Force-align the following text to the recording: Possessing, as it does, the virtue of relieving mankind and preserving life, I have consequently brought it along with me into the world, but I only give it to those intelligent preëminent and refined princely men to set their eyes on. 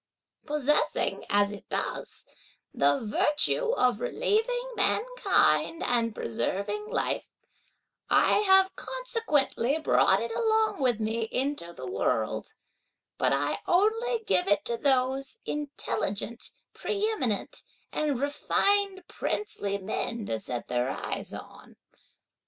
Possessing, 0.47 1.27
as 1.29 1.51
it 1.51 1.69
does, 1.69 2.25
the 2.73 3.01
virtue 3.03 3.65
of 3.77 3.99
relieving 3.99 4.69
mankind 4.75 5.83
and 5.85 6.15
preserving 6.15 6.89
life, 6.89 7.29
I 8.09 8.39
have 8.39 8.75
consequently 8.75 9.77
brought 9.77 10.19
it 10.19 10.31
along 10.31 10.79
with 10.81 10.99
me 10.99 11.29
into 11.31 11.71
the 11.71 11.85
world, 11.85 12.51
but 13.19 13.31
I 13.31 13.59
only 13.67 14.23
give 14.25 14.47
it 14.47 14.65
to 14.65 14.77
those 14.77 15.37
intelligent 15.45 16.49
preëminent 16.73 17.61
and 17.91 18.19
refined 18.19 19.03
princely 19.07 19.77
men 19.77 20.25
to 20.25 20.39
set 20.39 20.67
their 20.67 20.89
eyes 20.89 21.31
on. 21.31 21.75